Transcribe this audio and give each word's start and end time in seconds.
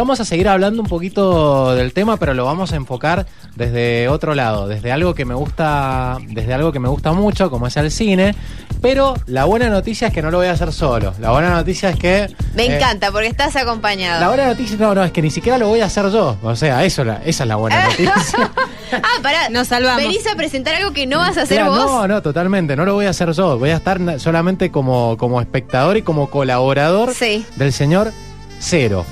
Vamos 0.00 0.18
a 0.18 0.24
seguir 0.24 0.48
hablando 0.48 0.80
un 0.80 0.88
poquito 0.88 1.74
del 1.74 1.92
tema, 1.92 2.16
pero 2.16 2.32
lo 2.32 2.46
vamos 2.46 2.72
a 2.72 2.76
enfocar 2.76 3.26
desde 3.54 4.08
otro 4.08 4.34
lado, 4.34 4.66
desde 4.66 4.92
algo 4.92 5.12
que 5.14 5.26
me 5.26 5.34
gusta, 5.34 6.16
desde 6.26 6.54
algo 6.54 6.72
que 6.72 6.78
me 6.78 6.88
gusta 6.88 7.12
mucho, 7.12 7.50
como 7.50 7.66
es 7.66 7.76
el 7.76 7.90
cine. 7.90 8.34
Pero 8.80 9.12
la 9.26 9.44
buena 9.44 9.68
noticia 9.68 10.08
es 10.08 10.14
que 10.14 10.22
no 10.22 10.30
lo 10.30 10.38
voy 10.38 10.46
a 10.46 10.52
hacer 10.52 10.72
solo. 10.72 11.12
La 11.20 11.32
buena 11.32 11.50
noticia 11.50 11.90
es 11.90 11.96
que. 11.96 12.34
Me 12.54 12.62
eh, 12.64 12.76
encanta, 12.76 13.12
porque 13.12 13.26
estás 13.26 13.54
acompañado. 13.56 14.22
La 14.22 14.28
buena 14.28 14.46
noticia, 14.46 14.78
no, 14.78 14.94
no, 14.94 15.04
es 15.04 15.12
que 15.12 15.20
ni 15.20 15.30
siquiera 15.30 15.58
lo 15.58 15.68
voy 15.68 15.80
a 15.82 15.84
hacer 15.84 16.08
yo. 16.10 16.38
O 16.42 16.56
sea, 16.56 16.82
eso, 16.82 17.04
la- 17.04 17.20
esa 17.26 17.44
es 17.44 17.48
la 17.48 17.56
buena 17.56 17.84
noticia. 17.90 18.50
ah, 18.94 19.20
pará. 19.22 19.50
Nos 19.50 19.68
salvamos. 19.68 20.00
Venís 20.02 20.26
a 20.26 20.34
presentar 20.34 20.76
algo 20.76 20.92
que 20.94 21.06
no 21.06 21.18
vas 21.18 21.36
a 21.36 21.42
hacer 21.42 21.62
vos. 21.64 21.76
No, 21.76 22.08
no, 22.08 22.22
totalmente. 22.22 22.74
No 22.74 22.86
lo 22.86 22.94
voy 22.94 23.04
a 23.04 23.10
hacer 23.10 23.32
yo. 23.32 23.58
Voy 23.58 23.68
a 23.68 23.76
estar 23.76 24.00
solamente 24.18 24.70
como, 24.70 25.18
como 25.18 25.42
espectador 25.42 25.98
y 25.98 26.02
como 26.02 26.30
colaborador 26.30 27.12
Sí. 27.12 27.44
del 27.56 27.74
señor 27.74 28.12
Cero. 28.60 29.04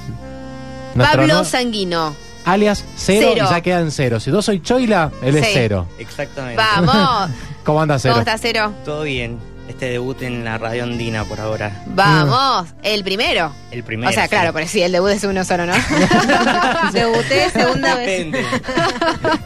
Nuestro 0.95 1.19
Pablo 1.21 1.35
no- 1.35 1.45
Sanguino. 1.45 2.15
alias 2.45 2.85
Cero, 2.97 3.31
Cero. 3.35 3.47
y 3.47 3.51
ya 3.55 3.61
quedan 3.61 3.91
cero. 3.91 4.21
Si 4.21 4.31
yo 4.31 4.41
soy 4.43 4.61
Choila, 4.61 5.11
él 5.23 5.37
es 5.37 5.47
Sí. 5.47 5.51
Cero. 5.55 5.87
Exactamente. 5.99 6.57
Vamos. 6.63 7.31
¿Cómo 7.65 7.83
anda 7.83 7.99
Cero? 7.99 8.15
¿Cómo 8.15 8.21
estás, 8.23 8.41
Cero? 8.41 8.73
Todo 8.85 9.03
bien. 9.03 9.39
Este 9.69 9.91
debut 9.91 10.23
en 10.23 10.45
la 10.47 10.57
radio 10.57 10.85
andina 10.85 11.25
por 11.27 11.41
ahora. 11.41 11.83
Vamos. 11.89 12.69
El 12.83 13.05
primero. 13.05 13.53
El 13.71 13.85
primero. 13.85 14.09
o 14.09 14.13
sea, 14.15 14.23
sí. 14.23 14.31
claro, 14.31 14.55
pero 14.55 14.67
sí, 14.67 14.81
el 14.81 14.93
debut 14.93 15.11
es 15.11 15.25
uno 15.25 15.45
solo, 15.45 15.67
¿no? 15.67 15.75
Debuté 16.93 17.51
segunda 17.51 17.95
vez. 17.97 18.07
Depende. 18.33 18.45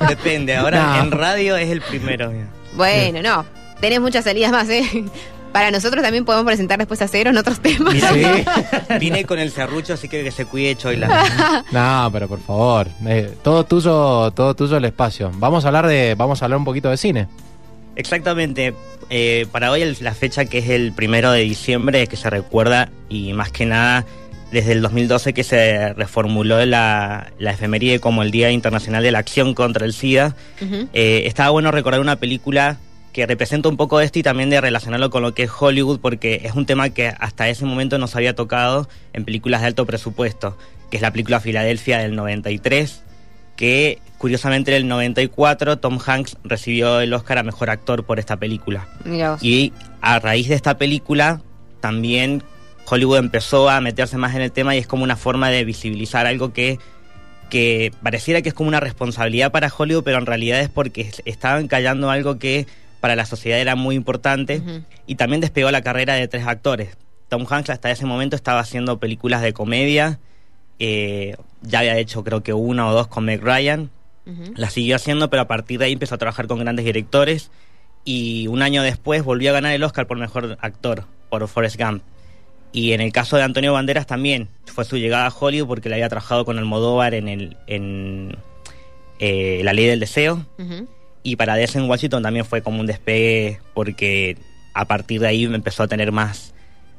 Depende. 0.09 0.57
Ahora 0.57 0.83
No. 0.99 1.03
en 1.03 1.11
radio 1.11 1.57
es 1.57 1.71
el 1.71 1.81
primero. 1.81 2.31
mira. 2.31 2.47
bueno, 2.75 3.21
no. 3.23 3.45
Tenés 3.81 4.01
muchas 4.01 4.23
salidas 4.25 4.53
más, 4.53 4.69
¿eh? 4.69 4.85
Para 5.53 5.71
nosotros 5.71 6.03
también 6.03 6.25
podemos 6.25 6.47
presentar 6.47 6.79
después 6.79 7.03
a 7.03 7.09
Cero 7.09 7.31
en 7.31 7.37
otros 7.37 7.61
temas. 7.61 7.95
Sí. 7.95 8.25
vine 9.01 9.25
con 9.25 9.39
el 9.39 9.51
serrucho, 9.51 9.93
así 9.95 10.09
que 10.09 10.25
que 10.25 10.31
se 10.31 10.47
cuide 10.47 10.75
Choila. 10.77 11.65
No, 11.73 12.09
pero 12.13 12.27
por 12.29 12.41
favor, 12.41 12.89
eh, 13.07 13.31
todo 13.43 13.65
tuyo, 13.65 14.31
todo 14.33 14.55
tuyo 14.55 14.77
el 14.79 14.85
espacio. 14.87 15.31
Vamos 15.35 15.65
a 15.65 15.69
hablar 15.69 15.87
de, 15.87 16.15
vamos 16.17 16.41
a 16.41 16.47
hablar 16.47 16.59
un 16.59 16.65
poquito 16.65 16.89
de 16.89 16.97
cine. 16.97 17.29
Exactamente. 17.97 18.75
Eh, 19.11 19.47
para 19.53 19.71
hoy 19.71 19.83
el- 19.83 19.97
la 20.01 20.15
fecha 20.15 20.47
que 20.47 20.59
es 20.59 20.69
el 20.71 20.93
primero 20.93 21.31
de 21.33 21.41
diciembre 21.41 22.07
que 22.07 22.17
se 22.17 22.31
recuerda 22.31 22.89
y 23.11 23.33
más 23.35 23.51
que 23.53 23.67
nada 23.67 24.07
desde 24.51 24.73
el 24.73 24.81
2012 24.83 25.33
que 25.35 25.45
se 25.45 25.93
reformuló 25.95 26.65
la, 26.65 27.31
la 27.39 27.51
efeméride 27.53 28.01
como 28.01 28.23
el 28.23 28.31
Día 28.31 28.51
Internacional 28.51 29.03
de 29.03 29.11
la 29.13 29.19
Acción 29.19 29.55
contra 29.55 29.85
el 29.85 29.93
SIDA. 29.93 30.35
Eh, 30.93 31.23
estaba 31.27 31.51
bueno 31.51 31.71
recordar 31.71 32.01
una 32.01 32.17
película 32.17 32.79
que 33.13 33.27
representa 33.27 33.69
un 33.69 33.77
poco 33.77 34.01
esto 34.01 34.19
y 34.19 34.23
también 34.23 34.49
de 34.51 34.61
relacionarlo 34.61 35.11
con 35.11 35.23
lo 35.23 35.35
que 35.35 35.43
es 35.45 35.51
Hollywood, 35.59 36.01
porque 36.01 36.41
es 36.45 36.55
un 36.55 36.65
tema 36.67 36.89
que 36.91 37.09
hasta 37.09 37.49
ese 37.49 37.65
momento 37.67 37.99
no 37.99 38.07
se 38.07 38.17
había 38.19 38.35
tocado 38.35 38.89
en 39.13 39.25
películas 39.25 39.61
de 39.61 39.67
alto 39.69 39.85
presupuesto, 39.87 40.57
que 40.91 40.97
es 40.97 41.03
la 41.03 41.11
película 41.11 41.39
Filadelfia 41.41 41.99
del 41.99 42.15
93, 42.17 43.03
que 43.57 43.99
curiosamente 44.19 44.71
en 44.75 44.83
el 44.83 44.89
94 44.89 45.79
Tom 45.79 45.99
Hanks 46.05 46.37
recibió 46.43 47.01
el 47.01 47.13
Oscar 47.13 47.39
a 47.39 47.43
Mejor 47.43 47.69
Actor 47.71 48.05
por 48.05 48.19
esta 48.19 48.37
película. 48.39 48.89
Vos. 49.05 49.43
Y 49.43 49.73
a 50.01 50.19
raíz 50.19 50.49
de 50.49 50.55
esta 50.55 50.79
película 50.79 51.43
también 51.81 52.43
Hollywood 52.89 53.19
empezó 53.19 53.69
a 53.69 53.81
meterse 53.81 54.17
más 54.17 54.35
en 54.35 54.41
el 54.43 54.53
tema 54.53 54.75
y 54.75 54.79
es 54.79 54.87
como 54.87 55.05
una 55.05 55.17
forma 55.17 55.51
de 55.51 55.65
visibilizar 55.65 56.27
algo 56.27 56.53
que, 56.53 56.79
que 57.51 57.93
pareciera 58.03 58.41
que 58.43 58.49
es 58.49 58.55
como 58.55 58.69
una 58.69 58.81
responsabilidad 58.81 59.53
para 59.53 59.71
Hollywood, 59.77 60.03
pero 60.05 60.19
en 60.19 60.27
realidad 60.27 60.61
es 60.61 60.69
porque 60.69 61.03
es- 61.03 61.23
estaban 61.27 61.69
callando 61.69 62.11
algo 62.11 62.39
que 62.39 62.67
para 63.03 63.17
la 63.17 63.27
sociedad 63.27 63.59
era 63.59 63.75
muy 63.75 63.97
importante 63.97 64.63
y 65.09 65.17
también 65.17 65.41
despegó 65.41 65.73
la 65.73 65.83
carrera 65.83 66.15
de 66.15 66.29
tres 66.29 66.47
actores. 66.47 66.97
Tom 67.29 67.45
Hanks 67.51 67.71
hasta 67.71 67.91
ese 67.91 68.07
momento 68.07 68.37
estaba 68.37 68.61
haciendo 68.61 69.01
películas 69.01 69.43
de 69.43 69.53
comedia, 69.53 70.21
eh, 70.79 71.35
ya 71.63 71.81
había 71.81 71.99
hecho 71.99 72.23
creo 72.23 72.45
que 72.45 72.53
una 72.53 72.89
o 72.89 72.93
dos 72.93 73.09
con 73.09 73.25
Meg 73.25 73.43
Ryan, 73.43 73.91
la 74.55 74.71
siguió 74.71 74.95
haciendo, 74.95 75.31
pero 75.31 75.43
a 75.43 75.49
partir 75.49 75.81
de 75.81 75.87
ahí 75.87 75.95
empezó 75.95 76.15
a 76.15 76.19
trabajar 76.19 76.47
con 76.47 76.61
grandes 76.61 76.85
directores 76.85 77.51
y 78.05 78.47
un 78.47 78.63
año 78.63 78.85
después 78.85 79.25
volvió 79.25 79.51
a 79.51 79.55
ganar 79.55 79.73
el 79.73 79.83
Oscar 79.83 80.07
por 80.07 80.17
mejor 80.17 80.57
actor 80.61 81.05
por 81.29 81.49
Forrest 81.49 81.81
Gump. 81.81 82.05
Y 82.71 82.93
en 82.93 83.01
el 83.01 83.11
caso 83.11 83.37
de 83.37 83.43
Antonio 83.43 83.73
Banderas 83.73 84.07
también 84.07 84.49
fue 84.65 84.85
su 84.85 84.97
llegada 84.97 85.27
a 85.27 85.35
Hollywood 85.37 85.67
porque 85.67 85.89
le 85.89 85.97
había 85.97 86.09
trabajado 86.09 86.45
con 86.45 86.57
Almodóvar 86.57 87.15
en 87.15 87.27
el 87.27 87.57
en 87.67 88.37
eh, 89.19 89.61
La 89.65 89.73
Ley 89.73 89.87
del 89.87 89.99
Deseo. 89.99 90.47
Y 91.23 91.37
para 91.37 91.55
Denzel 91.55 91.83
Washington 91.83 92.23
también 92.23 92.45
fue 92.45 92.63
como 92.63 92.81
un 92.81 92.87
despegue 92.87 93.61
porque 93.75 94.37
a 94.75 94.85
partir 94.87 95.21
de 95.21 95.29
ahí 95.29 95.45
empezó 95.45 95.83
a 95.85 95.89
tener 95.89 96.13
más 96.13 96.55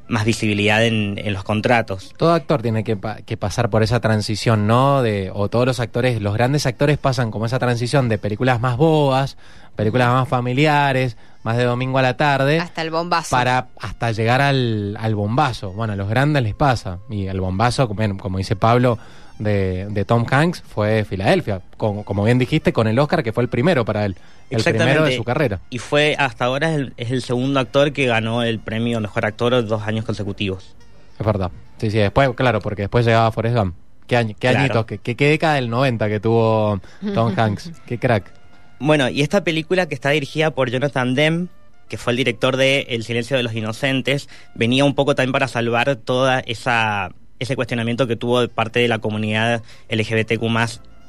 más 0.06 0.26
visibilidad 0.26 0.84
en, 0.86 1.18
en 1.18 1.32
los 1.34 1.46
contratos. 1.46 2.14
Todo 2.18 2.34
actor 2.34 2.62
tiene 2.62 2.84
que, 2.84 2.98
pa- 2.98 3.18
que 3.22 3.38
pasar 3.38 3.70
por 3.70 3.84
esa 3.84 4.02
transición, 4.02 4.68
¿no? 4.68 5.02
De, 5.02 5.32
o 5.34 5.48
todos 5.50 5.66
los 5.66 5.80
actores, 5.80 6.22
los 6.22 6.34
grandes 6.34 6.66
actores 6.66 6.98
pasan 6.98 7.32
como 7.32 7.46
esa 7.46 7.58
transición 7.58 8.10
de 8.10 8.18
películas 8.18 8.60
más 8.60 8.76
bobas, 8.76 9.38
películas 9.78 10.10
más 10.10 10.28
familiares, 10.28 11.16
más 11.44 11.56
de 11.56 11.64
domingo 11.64 12.00
a 12.00 12.02
la 12.02 12.18
tarde, 12.18 12.60
Hasta 12.60 12.82
el 12.82 12.92
bombazo. 12.92 13.30
para 13.32 13.70
hasta 13.80 14.12
llegar 14.12 14.42
al, 14.42 14.98
al 15.00 15.16
bombazo. 15.16 15.72
Bueno, 15.72 15.94
a 15.94 15.96
los 15.96 16.10
grandes 16.10 16.44
les 16.44 16.54
pasa. 16.54 17.00
Y 17.10 17.28
el 17.28 17.40
bombazo, 17.40 17.88
como, 17.88 18.18
como 18.18 18.38
dice 18.40 18.58
Pablo, 18.58 19.00
de, 19.44 19.88
de 19.90 20.06
Tom 20.06 20.26
Hanks 20.30 20.62
fue 20.62 21.04
Filadelfia. 21.06 21.62
Como, 21.78 22.04
como 22.04 22.24
bien 22.24 22.40
dijiste, 22.40 22.74
con 22.74 22.88
el 22.88 22.98
Oscar, 23.00 23.24
que 23.24 23.32
fue 23.34 23.44
el 23.44 23.50
primero 23.50 23.86
para 23.86 24.06
él. 24.06 24.16
El 24.50 24.64
primero 24.64 25.04
de 25.04 25.16
su 25.16 25.24
carrera. 25.24 25.60
Y 25.70 25.80
fue 25.80 26.16
hasta 26.20 26.46
ahora 26.46 26.70
es 26.72 26.76
el, 26.78 26.94
es 26.98 27.12
el 27.12 27.22
segundo 27.22 27.60
actor 27.60 27.92
que 27.92 28.06
ganó 28.06 28.44
el 28.44 28.60
premio 28.60 29.00
Mejor 29.00 29.26
Actor 29.26 29.66
dos 29.66 29.82
años 29.84 30.06
consecutivos. 30.06 30.76
Es 31.20 31.26
verdad. 31.26 31.52
Sí, 31.78 31.90
sí, 31.92 31.98
después, 31.98 32.30
claro, 32.36 32.60
porque 32.62 32.84
después 32.84 33.06
llegaba 33.06 33.32
Forrest 33.32 33.56
Gump. 33.58 33.76
¿Qué, 34.08 34.18
año, 34.18 34.36
qué 34.40 34.50
Claro. 34.50 34.60
añitos? 34.60 34.86
¿Qué, 34.86 34.98
qué, 35.00 35.16
qué 35.16 35.30
década 35.30 35.56
del 35.56 35.70
90 35.70 36.08
que 36.10 36.20
tuvo 36.20 36.80
Tom 37.14 37.34
Hanks? 37.38 37.72
¿Qué 37.86 37.98
crack? 37.98 38.32
Bueno, 38.80 39.10
y 39.10 39.22
esta 39.22 39.44
película 39.44 39.88
que 39.88 39.96
está 39.96 40.10
dirigida 40.10 40.52
por 40.52 40.70
Jonathan 40.70 41.16
Demme, 41.16 41.48
que 41.88 41.98
fue 41.98 42.12
el 42.12 42.18
director 42.18 42.58
de 42.58 42.82
El 42.90 43.04
silencio 43.04 43.38
de 43.38 43.44
los 43.44 43.54
inocentes, 43.54 44.28
venía 44.56 44.84
un 44.86 44.94
poco 44.94 45.16
también 45.16 45.32
para 45.32 45.48
salvar 45.48 45.96
toda 45.96 46.40
esa 46.42 47.12
ese 47.44 47.56
cuestionamiento 47.56 48.08
que 48.08 48.16
tuvo 48.16 48.42
de 48.42 48.48
parte 48.48 48.80
de 48.80 48.88
la 48.88 49.00
comunidad 49.00 49.62
LGBTQ+, 49.90 50.42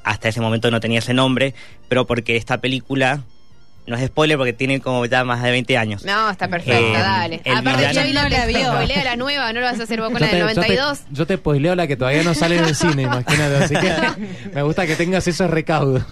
hasta 0.04 0.28
ese 0.28 0.40
momento 0.40 0.70
no 0.70 0.80
tenía 0.80 0.98
ese 0.98 1.14
nombre, 1.14 1.54
pero 1.88 2.06
porque 2.06 2.36
esta 2.36 2.60
película 2.60 3.22
no 3.86 3.96
es 3.96 4.06
spoiler 4.06 4.38
porque 4.38 4.54
tiene 4.54 4.80
como 4.80 5.04
ya 5.04 5.24
más 5.24 5.42
de 5.42 5.50
20 5.50 5.76
años. 5.76 6.04
No, 6.06 6.30
está 6.30 6.48
perfecto, 6.48 6.80
Eh, 6.82 6.92
dale. 6.92 7.42
Aparte, 7.44 7.70
villano- 7.86 7.92
ya 7.92 8.02
vi 8.04 8.12
la, 8.14 8.22
No 8.22 8.28
la 8.30 8.40
te 8.46 8.48
vio. 8.48 8.66
spoilea 8.72 9.04
la 9.04 9.16
nueva, 9.16 9.52
no 9.52 9.60
lo 9.60 9.66
vas 9.66 9.78
a 9.78 9.82
hacer 9.82 10.00
vos 10.00 10.10
con 10.10 10.20
la 10.22 10.26
del 10.28 10.38
yo, 10.40 10.46
te, 10.48 10.54
92. 10.54 11.00
yo 11.10 11.26
te 11.26 11.36
spoileo 11.36 11.74
la 11.74 11.86
que 11.86 11.96
todavía 11.96 12.22
no 12.22 12.32
sale 12.32 12.56
en 12.56 12.64
el 12.64 12.74
cine, 12.74 13.02
imagínate. 13.02 13.56
Así 13.64 13.74
que 13.76 13.92
me 14.54 14.62
gusta 14.62 14.86
que 14.86 14.96
tengas 14.96 15.26
esos 15.28 15.50
recaudos. 15.50 16.02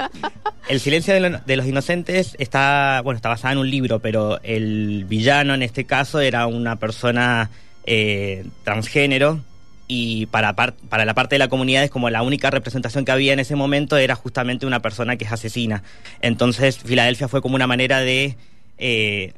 El 0.68 0.80
silencio 0.80 1.14
de, 1.14 1.20
lo- 1.20 1.38
de 1.38 1.56
los 1.56 1.66
inocentes 1.66 2.36
está, 2.38 3.00
bueno, 3.04 3.16
está 3.16 3.30
basada 3.30 3.52
en 3.52 3.58
un 3.58 3.70
libro, 3.70 4.00
pero 4.00 4.38
el 4.42 5.06
villano 5.08 5.54
en 5.54 5.62
este 5.62 5.84
caso 5.86 6.20
era 6.20 6.46
una 6.46 6.76
persona 6.76 7.48
eh, 7.86 8.44
transgénero 8.64 9.40
y 9.88 10.26
para, 10.26 10.54
par- 10.54 10.75
para 10.88 11.04
la 11.04 11.15
parte 11.15 11.34
de 11.34 11.38
la 11.41 11.48
comunidad 11.48 11.82
es 11.84 11.91
como 11.91 12.09
la 12.10 12.22
única 12.22 12.50
representación 12.50 13.04
que 13.04 13.12
había 13.12 13.32
en 13.32 13.41
ese 13.41 13.56
momento 13.56 13.97
era 13.97 14.15
justamente 14.15 14.65
una 14.66 14.81
persona 14.81 15.16
que 15.16 15.25
es 15.25 15.32
asesina. 15.32 15.82
Entonces 16.20 16.78
Filadelfia 16.78 17.28
fue 17.28 17.43
como 17.43 17.56
una 17.56 17.66
manera 17.66 18.00
de 18.00 18.37
eh, 18.78 19.32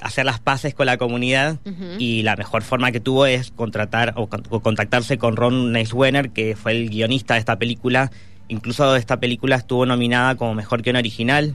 hacer 0.00 0.24
las 0.26 0.40
paces 0.40 0.74
con 0.74 0.86
la 0.86 0.96
comunidad 0.98 1.58
y 1.98 2.22
la 2.22 2.36
mejor 2.36 2.62
forma 2.62 2.90
que 2.92 3.00
tuvo 3.00 3.26
es 3.26 3.50
contratar 3.52 4.12
o, 4.16 4.26
con- 4.28 4.42
o 4.50 4.60
contactarse 4.60 5.16
con 5.18 5.36
Ron 5.36 5.72
Neiswenner, 5.72 6.30
que 6.30 6.56
fue 6.56 6.72
el 6.72 6.90
guionista 6.90 7.34
de 7.34 7.40
esta 7.40 7.58
película. 7.58 8.10
Incluso 8.48 8.94
esta 8.96 9.20
película 9.20 9.56
estuvo 9.56 9.86
nominada 9.86 10.34
como 10.34 10.54
mejor 10.54 10.82
guion 10.82 10.96
original, 10.96 11.54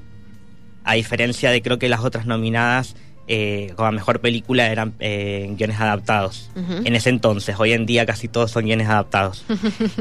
a 0.83 0.93
diferencia 0.95 1.51
de 1.51 1.61
creo 1.61 1.77
que 1.77 1.87
las 1.89 1.99
otras 2.03 2.25
nominadas 2.25 2.95
eh, 3.31 3.73
como 3.75 3.91
mejor 3.91 4.19
película 4.21 4.67
eran 4.71 4.93
eh, 4.99 5.47
guiones 5.55 5.79
adaptados. 5.79 6.49
En 6.55 6.95
ese 6.95 7.09
entonces, 7.09 7.55
hoy 7.59 7.73
en 7.73 7.85
día 7.85 8.05
casi 8.07 8.27
todos 8.27 8.49
son 8.51 8.65
guiones 8.65 8.89
adaptados. 8.89 9.45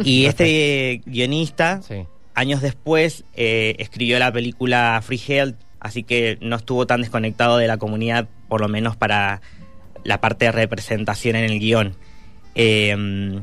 y 0.02 0.24
este 0.24 1.02
guionista, 1.04 1.82
Sí. 1.82 2.04
años 2.34 2.62
después, 2.62 3.24
eh, 3.34 3.76
escribió 3.78 4.18
la 4.18 4.32
película 4.32 4.98
Free 5.04 5.20
Health, 5.28 5.56
así 5.78 6.04
que 6.04 6.38
no 6.40 6.56
estuvo 6.56 6.86
tan 6.86 7.02
desconectado 7.02 7.58
de 7.58 7.66
la 7.68 7.76
comunidad, 7.76 8.26
por 8.48 8.60
lo 8.62 8.68
menos 8.68 8.96
para 8.96 9.42
la 10.04 10.20
parte 10.22 10.46
de 10.46 10.52
representación 10.52 11.36
en 11.36 11.44
el 11.44 11.58
guion. 11.60 11.94
Eh, 12.54 13.40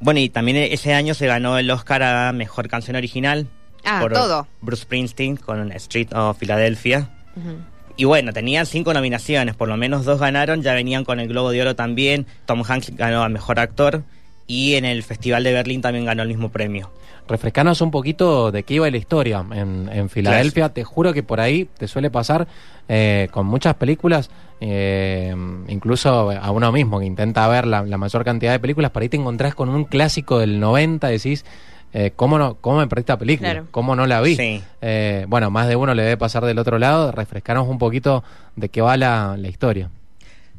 bueno, 0.00 0.20
y 0.20 0.28
también 0.28 0.56
ese 0.58 0.92
año 0.94 1.14
se 1.14 1.26
ganó 1.26 1.56
el 1.58 1.70
Oscar 1.70 2.02
a 2.02 2.32
Mejor 2.32 2.68
Canción 2.68 2.96
Original 2.96 3.46
Ah, 3.84 3.98
por 4.00 4.12
todo. 4.12 4.46
Bruce 4.60 4.82
Springsteen 4.82 5.36
con 5.36 5.72
Street 5.72 6.08
of 6.12 6.36
Philadelphia. 6.38 7.08
Ujú. 7.36 7.56
Y 7.96 8.04
bueno, 8.04 8.32
tenían 8.32 8.66
cinco 8.66 8.94
nominaciones, 8.94 9.54
por 9.54 9.68
lo 9.68 9.76
menos 9.76 10.04
dos 10.04 10.20
ganaron, 10.20 10.62
ya 10.62 10.74
venían 10.74 11.04
con 11.04 11.20
el 11.20 11.28
Globo 11.28 11.50
de 11.50 11.60
Oro 11.62 11.76
también. 11.76 12.26
Tom 12.46 12.62
Hanks 12.66 12.96
ganó 12.96 13.22
a 13.22 13.28
Mejor 13.28 13.60
Actor 13.60 14.02
y 14.46 14.74
en 14.74 14.84
el 14.84 15.02
Festival 15.02 15.44
de 15.44 15.52
Berlín 15.52 15.80
también 15.80 16.04
ganó 16.04 16.22
el 16.22 16.28
mismo 16.28 16.50
premio. 16.50 16.90
Refrescanos 17.28 17.80
un 17.80 17.90
poquito 17.90 18.50
de 18.50 18.64
qué 18.64 18.74
iba 18.74 18.90
la 18.90 18.96
historia 18.96 19.44
en, 19.52 19.88
en 19.92 20.10
Filadelfia. 20.10 20.70
Te 20.70 20.82
juro 20.82 21.12
que 21.12 21.22
por 21.22 21.40
ahí 21.40 21.68
te 21.78 21.86
suele 21.86 22.10
pasar 22.10 22.48
eh, 22.88 23.28
con 23.30 23.46
muchas 23.46 23.74
películas, 23.74 24.28
eh, 24.60 25.34
incluso 25.68 26.30
a 26.30 26.50
uno 26.50 26.72
mismo 26.72 26.98
que 26.98 27.06
intenta 27.06 27.46
ver 27.46 27.66
la, 27.66 27.82
la 27.84 27.96
mayor 27.96 28.24
cantidad 28.24 28.52
de 28.52 28.58
películas, 28.58 28.90
por 28.90 29.02
ahí 29.02 29.08
te 29.08 29.16
encontrás 29.16 29.54
con 29.54 29.68
un 29.68 29.84
clásico 29.84 30.40
del 30.40 30.58
90, 30.58 31.06
decís, 31.08 31.44
eh, 31.92 32.12
¿cómo, 32.16 32.38
no, 32.38 32.54
¿cómo 32.54 32.78
me 32.78 32.86
perdí 32.86 33.00
esta 33.00 33.18
película? 33.18 33.50
Claro. 33.50 33.68
¿Cómo 33.70 33.94
no 33.94 34.06
la 34.06 34.20
vi? 34.20 34.36
Sí. 34.36 34.62
Eh, 34.80 35.26
bueno, 35.28 35.50
más 35.50 35.68
de 35.68 35.76
uno 35.76 35.94
le 35.94 36.02
debe 36.02 36.16
pasar 36.16 36.44
del 36.44 36.58
otro 36.58 36.78
lado. 36.78 37.12
Refrescanos 37.12 37.68
un 37.68 37.78
poquito 37.78 38.24
de 38.56 38.68
qué 38.68 38.80
va 38.80 38.96
la, 38.96 39.36
la 39.38 39.48
historia. 39.48 39.90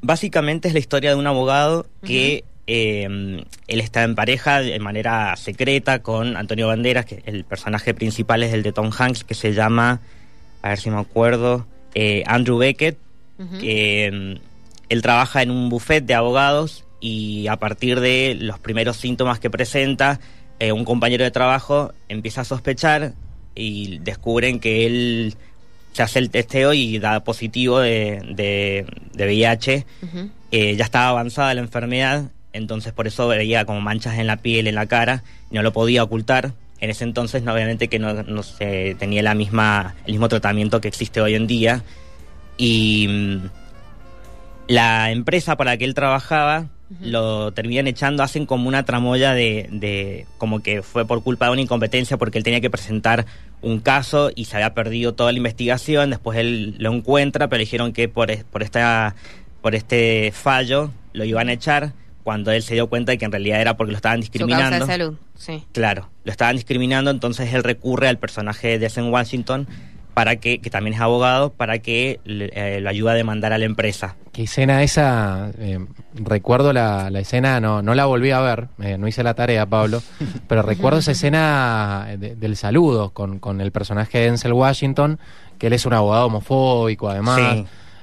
Básicamente 0.01 0.67
es 0.67 0.73
la 0.73 0.79
historia 0.79 1.11
de 1.11 1.15
un 1.15 1.27
abogado 1.27 1.85
que 2.03 2.43
eh, 2.67 3.03
él 3.67 3.79
está 3.79 4.03
en 4.03 4.15
pareja 4.15 4.61
de 4.61 4.79
manera 4.79 5.35
secreta 5.35 5.99
con 5.99 6.37
Antonio 6.37 6.67
Banderas, 6.67 7.05
que 7.05 7.23
el 7.25 7.43
personaje 7.43 7.93
principal 7.93 8.43
es 8.43 8.53
el 8.53 8.63
de 8.63 8.71
Tom 8.71 8.91
Hanks, 8.97 9.23
que 9.23 9.33
se 9.33 9.53
llama, 9.53 10.01
a 10.61 10.69
ver 10.69 10.77
si 10.77 10.89
me 10.89 10.99
acuerdo, 10.99 11.65
eh, 11.95 12.23
Andrew 12.25 12.57
Beckett, 12.57 12.97
que 13.59 14.09
mm, 14.11 14.41
él 14.89 15.01
trabaja 15.01 15.41
en 15.41 15.51
un 15.51 15.69
buffet 15.69 16.05
de 16.05 16.13
abogados 16.13 16.85
y 17.01 17.47
a 17.47 17.57
partir 17.57 17.99
de 17.99 18.37
los 18.39 18.59
primeros 18.59 18.95
síntomas 18.97 19.39
que 19.39 19.49
presenta, 19.49 20.21
eh, 20.63 20.71
un 20.71 20.85
compañero 20.85 21.25
de 21.25 21.31
trabajo 21.31 21.93
empieza 22.07 22.39
a 22.39 22.45
sospechar 22.45 23.11
y 23.53 23.97
descubren 23.99 24.61
que 24.61 24.85
él 24.85 25.35
se 25.91 26.03
hace 26.03 26.19
el 26.19 26.29
testeo 26.29 26.71
y 26.71 26.99
da 26.99 27.21
positivo 27.25 27.79
de, 27.79 28.21
de, 28.33 28.85
de 29.13 29.25
VIH. 29.25 29.85
Eh, 30.51 30.75
ya 30.77 30.85
estaba 30.85 31.09
avanzada 31.09 31.53
la 31.53 31.59
enfermedad, 31.59 32.31
entonces 32.53 32.93
por 32.93 33.07
eso 33.07 33.27
veía 33.27 33.65
como 33.65 33.81
manchas 33.81 34.17
en 34.19 34.25
la 34.25 34.37
piel, 34.37 34.67
en 34.67 34.75
la 34.75 34.85
cara, 34.85 35.25
y 35.51 35.55
no 35.55 35.63
lo 35.63 35.73
podía 35.73 36.01
ocultar. 36.01 36.53
En 36.79 36.89
ese 36.89 37.03
entonces, 37.03 37.43
no, 37.43 37.53
obviamente, 37.53 37.89
que 37.89 37.99
no, 37.99 38.23
no 38.23 38.41
se 38.41 38.95
tenía 38.97 39.21
la 39.21 39.35
misma, 39.35 39.95
el 40.05 40.13
mismo 40.13 40.29
tratamiento 40.29 40.79
que 40.79 40.87
existe 40.87 41.19
hoy 41.19 41.35
en 41.35 41.45
día. 41.45 41.83
Y 42.55 43.07
mm, 43.09 43.49
la 44.67 45.11
empresa 45.11 45.57
para 45.57 45.71
la 45.71 45.77
que 45.77 45.83
él 45.83 45.93
trabajaba 45.93 46.69
lo 47.01 47.51
terminan 47.51 47.87
echando, 47.87 48.23
hacen 48.23 48.45
como 48.45 48.67
una 48.67 48.83
tramoya 48.83 49.33
de, 49.33 49.67
de 49.71 50.25
como 50.37 50.61
que 50.61 50.81
fue 50.81 51.05
por 51.05 51.23
culpa 51.23 51.45
de 51.47 51.51
una 51.53 51.61
incompetencia 51.61 52.17
porque 52.17 52.37
él 52.37 52.43
tenía 52.43 52.61
que 52.61 52.69
presentar 52.69 53.25
un 53.61 53.79
caso 53.79 54.31
y 54.35 54.45
se 54.45 54.57
había 54.57 54.73
perdido 54.73 55.13
toda 55.13 55.31
la 55.31 55.37
investigación, 55.37 56.09
después 56.09 56.37
él 56.37 56.75
lo 56.79 56.93
encuentra, 56.93 57.47
pero 57.47 57.59
dijeron 57.59 57.93
que 57.93 58.09
por, 58.09 58.29
por, 58.45 58.63
esta, 58.63 59.15
por 59.61 59.75
este 59.75 60.31
fallo 60.33 60.91
lo 61.13 61.23
iban 61.23 61.49
a 61.49 61.53
echar 61.53 61.93
cuando 62.23 62.51
él 62.51 62.63
se 62.63 62.73
dio 62.73 62.87
cuenta 62.87 63.11
de 63.11 63.17
que 63.17 63.25
en 63.25 63.31
realidad 63.31 63.59
era 63.61 63.75
porque 63.75 63.91
lo 63.91 63.97
estaban 63.97 64.21
Su 64.23 64.31
causa 64.31 64.39
discriminando. 64.39 64.85
de 64.85 64.91
salud, 64.91 65.15
sí. 65.35 65.63
Claro, 65.71 66.09
lo 66.23 66.31
estaban 66.31 66.55
discriminando, 66.55 67.11
entonces 67.11 67.53
él 67.53 67.63
recurre 67.63 68.07
al 68.07 68.17
personaje 68.17 68.79
de 68.79 69.01
Washington 69.01 69.67
para 70.13 70.35
que, 70.37 70.59
que 70.59 70.69
también 70.69 70.93
es 70.95 71.01
abogado, 71.01 71.51
para 71.51 71.79
que 71.79 72.19
le- 72.23 72.51
eh, 72.53 72.79
lo 72.81 72.89
ayude 72.89 73.11
a 73.11 73.13
demandar 73.15 73.53
a 73.53 73.57
la 73.57 73.65
empresa. 73.65 74.15
¿Qué 74.31 74.43
escena 74.43 74.83
esa? 74.83 75.51
Eh, 75.59 75.79
recuerdo 76.15 76.73
la, 76.73 77.09
la 77.09 77.19
escena, 77.19 77.59
no, 77.59 77.81
no 77.81 77.93
la 77.95 78.05
volví 78.05 78.31
a 78.31 78.39
ver, 78.41 78.67
eh, 78.81 78.97
no 78.97 79.07
hice 79.07 79.23
la 79.23 79.33
tarea, 79.33 79.65
Pablo, 79.65 80.01
pero 80.47 80.61
recuerdo 80.61 80.99
esa 80.99 81.11
escena 81.11 82.07
de- 82.17 82.35
del 82.35 82.55
saludo 82.55 83.11
con, 83.11 83.39
con 83.39 83.61
el 83.61 83.71
personaje 83.71 84.19
de 84.19 84.25
Denzel 84.25 84.53
Washington, 84.53 85.19
que 85.57 85.67
él 85.67 85.73
es 85.73 85.85
un 85.85 85.93
abogado 85.93 86.25
homofóbico 86.27 87.09
además, 87.09 87.39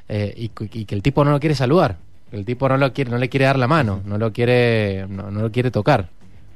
Sí. 0.08 0.32
y, 0.36 0.48
que 0.84 0.94
el 0.94 1.02
tipo 1.02 1.24
no 1.24 1.30
lo 1.30 1.38
quiere 1.40 1.54
saludar, 1.54 1.96
el 2.32 2.44
tipo 2.44 2.68
no, 2.68 2.76
lo 2.76 2.92
quiere, 2.92 3.10
no 3.10 3.18
le 3.18 3.28
quiere 3.28 3.46
dar 3.46 3.58
la 3.58 3.68
mano, 3.68 4.00
no 4.04 4.18
lo 4.18 4.32
quiere, 4.32 5.06
no, 5.08 5.30
no 5.30 5.40
lo 5.42 5.52
quiere 5.52 5.70
tocar. 5.70 6.08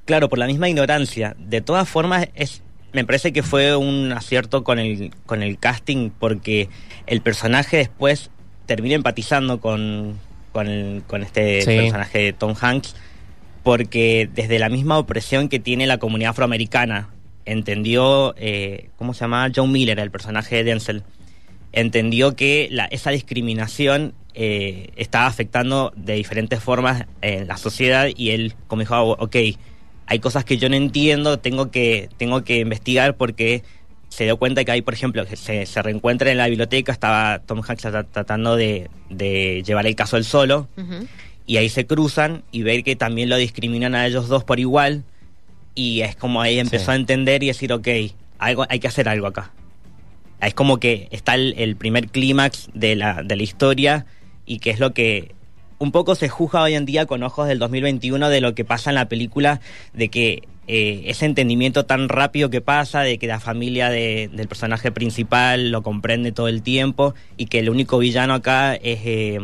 Claro, 0.04 0.28
por 0.28 0.38
la 0.38 0.46
misma 0.46 0.68
ignorancia. 0.68 1.34
De 1.38 1.60
todas 1.62 1.88
formas, 1.88 2.28
es, 2.34 2.62
me 2.94 3.04
parece 3.04 3.32
que 3.34 3.42
fue 3.42 3.76
un 3.76 4.12
acierto 4.12 4.64
con 4.64 4.78
el, 4.78 5.10
con 5.26 5.42
el 5.42 5.58
casting 5.58 6.10
porque 6.18 6.68
el 7.06 7.20
personaje 7.20 7.76
después 7.76 8.30
termina 8.66 8.94
empatizando 8.94 9.60
con, 9.60 10.18
con, 10.52 10.68
el- 10.68 11.02
con 11.06 11.22
este 11.22 11.60
Sí. 11.62 11.76
personaje 11.76 12.18
de 12.20 12.32
Tom 12.32 12.54
Hanks 12.58 12.96
porque 13.62 14.28
desde 14.32 14.58
la 14.58 14.68
misma 14.68 14.98
opresión 14.98 15.48
que 15.48 15.58
tiene 15.58 15.86
la 15.86 15.98
comunidad 15.98 16.30
afroamericana 16.30 17.10
entendió, 17.46 18.34
eh, 18.38 18.88
¿cómo 18.96 19.12
se 19.12 19.20
llama? 19.20 19.50
John 19.54 19.70
Miller, 19.72 19.98
el 19.98 20.10
personaje 20.10 20.56
de 20.56 20.64
Denzel, 20.64 21.02
entendió 21.72 22.36
que 22.36 22.68
la, 22.70 22.84
esa 22.86 23.10
discriminación 23.10 24.14
eh, 24.34 24.90
estaba 24.96 25.26
afectando 25.26 25.92
de 25.96 26.14
diferentes 26.14 26.62
formas 26.62 27.06
en 27.22 27.46
la 27.46 27.56
sociedad 27.56 28.08
y 28.14 28.30
él 28.30 28.54
como 28.66 28.80
dijo, 28.80 28.94
"Ah, 28.94 29.02
ok, 29.02 29.36
hay 30.06 30.18
cosas 30.18 30.44
que 30.44 30.56
yo 30.58 30.68
no 30.68 30.76
entiendo, 30.76 31.38
tengo 31.38 31.70
que, 31.70 32.08
tengo 32.16 32.44
que 32.44 32.58
investigar 32.60 33.16
porque 33.16 33.62
se 34.08 34.24
dio 34.24 34.36
cuenta 34.36 34.64
que 34.64 34.70
hay, 34.72 34.82
por 34.82 34.94
ejemplo, 34.94 35.26
que 35.26 35.36
se, 35.36 35.66
se 35.66 35.82
reencuentra 35.82 36.30
en 36.30 36.38
la 36.38 36.46
biblioteca, 36.46 36.92
estaba 36.92 37.40
Tom 37.40 37.62
Hanks 37.66 37.84
tra- 37.86 38.06
tratando 38.10 38.54
de, 38.54 38.88
de 39.10 39.62
llevar 39.66 39.86
el 39.86 39.96
caso 39.96 40.16
él 40.16 40.24
solo, 40.24 40.68
y 41.46 41.56
ahí 41.56 41.68
se 41.68 41.86
cruzan 41.86 42.42
y 42.52 42.62
ver 42.62 42.84
que 42.84 42.96
también 42.96 43.28
lo 43.28 43.36
discriminan 43.36 43.94
a 43.94 44.06
ellos 44.06 44.28
dos 44.28 44.44
por 44.44 44.60
igual, 44.60 45.02
y 45.74 46.02
es 46.02 46.14
como 46.14 46.40
ahí 46.42 46.58
empezó 46.60 46.86
Sí. 46.86 46.90
a 46.92 46.94
entender 46.94 47.42
y 47.42 47.48
decir, 47.48 47.72
ok, 47.72 47.88
algo, 48.38 48.66
hay 48.68 48.78
que 48.78 48.86
hacer 48.88 49.08
algo 49.08 49.26
acá. 49.26 49.50
Es 50.40 50.54
como 50.54 50.78
que 50.78 51.08
está 51.10 51.34
el, 51.34 51.54
el 51.56 51.74
primer 51.74 52.08
clímax 52.08 52.68
de 52.74 52.94
la, 52.96 53.22
de 53.22 53.34
la 53.36 53.42
historia 53.42 54.06
y 54.46 54.58
que 54.58 54.70
es 54.70 54.78
lo 54.78 54.92
que 54.92 55.34
un 55.78 55.92
poco 55.92 56.14
se 56.14 56.28
juzga 56.28 56.62
hoy 56.62 56.74
en 56.74 56.84
día 56.86 57.06
con 57.06 57.22
ojos 57.22 57.48
del 57.48 57.58
2021 57.58 58.28
de 58.28 58.40
lo 58.40 58.54
que 58.54 58.64
pasa 58.64 58.90
en 58.90 58.94
la 58.96 59.08
película, 59.08 59.60
de 59.92 60.08
que 60.08 60.42
eh, 60.66 61.02
ese 61.06 61.26
entendimiento 61.26 61.84
tan 61.84 62.08
rápido 62.08 62.48
que 62.48 62.60
pasa, 62.62 63.00
de 63.02 63.18
que 63.18 63.26
la 63.26 63.38
familia 63.40 63.90
de- 63.90 64.30
del 64.32 64.48
personaje 64.48 64.90
principal 64.92 65.70
lo 65.70 65.82
comprende 65.82 66.32
todo 66.32 66.48
el 66.48 66.62
tiempo 66.62 67.14
y 67.36 67.46
que 67.46 67.58
el 67.58 67.68
único 67.68 67.98
villano 67.98 68.32
acá 68.34 68.74
es 68.74 69.00
eh, 69.04 69.38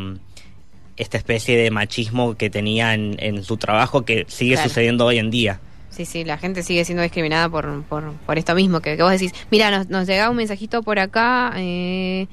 esta 0.97 1.19
especie 1.19 1.57
de 1.59 1.71
machismo 1.71 2.37
que 2.37 2.49
tenía 2.51 2.95
en, 2.95 3.17
en 3.19 3.43
su 3.45 3.57
trabajo 3.57 4.03
que 4.07 4.25
sigue 4.29 4.55
Claro. 4.55 4.69
sucediendo 4.69 5.07
hoy 5.07 5.19
en 5.19 5.31
día. 5.31 5.61
Sí, 5.91 6.05
sí, 6.07 6.25
la 6.25 6.39
gente 6.39 6.63
sigue 6.63 6.85
siendo 6.85 7.03
discriminada 7.03 7.49
por, 7.49 7.83
por, 7.85 8.13
por 8.15 8.39
esto 8.39 8.55
mismo, 8.55 8.81
que, 8.81 8.97
que 8.97 9.03
vos 9.03 9.11
decís, 9.13 9.33
mira, 9.51 9.71
nos, 9.71 9.89
nos 9.89 10.07
llegaba 10.07 10.31
un 10.31 10.37
mensajito 10.37 10.83
por 10.83 10.99
acá, 11.01 11.53
eh, 11.57 12.29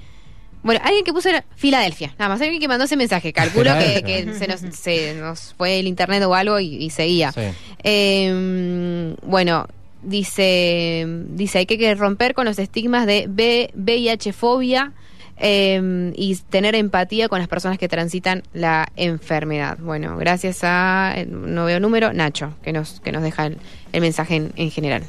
bueno, 0.67 0.81
alguien 0.83 1.03
que 1.03 1.13
puso 1.13 1.29
era 1.29 1.43
Filadelfia, 1.55 2.13
nada 2.19 2.29
más, 2.29 2.41
alguien 2.41 2.59
que 2.59 2.67
mandó 2.67 2.85
ese 2.85 2.95
mensaje, 2.95 3.33
calculo 3.33 3.71
que, 3.79 4.03
que 4.03 4.33
se, 4.35 4.47
nos, 4.47 4.59
se 4.77 5.15
nos 5.15 5.55
fue 5.57 5.79
el 5.79 5.87
internet 5.87 6.21
o 6.23 6.35
algo 6.35 6.59
y, 6.59 6.75
y 6.75 6.91
seguía. 6.91 7.31
Sí. 7.31 7.41
Eh, 7.83 9.15
bueno, 9.23 9.67
dice, 10.03 11.05
dice, 11.29 11.57
hay 11.59 11.65
que 11.65 11.95
romper 11.95 12.33
con 12.33 12.45
los 12.45 12.59
estigmas 12.59 13.05
de 13.07 13.25
B- 13.27 13.71
VIH-fobia 13.75 14.93
eh, 15.39 16.11
y 16.15 16.35
tener 16.49 16.75
empatía 16.75 17.29
con 17.29 17.39
las 17.39 17.47
personas 17.47 17.77
que 17.77 17.87
transitan 17.87 18.43
la 18.53 18.87
enfermedad. 18.95 19.77
Bueno, 19.79 20.17
gracias 20.17 20.59
a, 20.63 21.15
no 21.27 21.65
veo 21.65 21.79
número, 21.79 22.13
Nacho, 22.13 22.53
que 22.63 22.73
nos, 22.73 22.99
que 22.99 23.11
nos 23.11 23.23
deja 23.23 23.47
el, 23.47 23.57
el 23.93 24.01
mensaje 24.01 24.35
en, 24.35 24.51
en 24.55 24.71
general. 24.71 25.03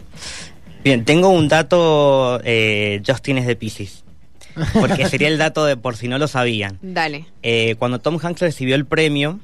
Bien, 0.85 1.05
tengo 1.05 1.29
un 1.31 1.49
dato, 1.49 2.41
eh, 2.45 3.03
Justin 3.07 3.39
es 3.39 3.47
de 3.47 3.57
Pisces, 3.57 4.05
porque 4.73 5.07
sería 5.09 5.29
el 5.29 5.39
dato 5.39 5.65
de 5.65 5.77
por 5.77 5.97
si 5.97 6.09
no 6.09 6.19
lo 6.19 6.29
sabían. 6.29 6.79
Dale. 6.83 7.27
Eh, 7.43 7.77
cuando 7.79 8.01
Tom 8.01 8.19
Hanks 8.23 8.41
recibió 8.41 8.75
el 8.75 8.87
premio 8.87 9.41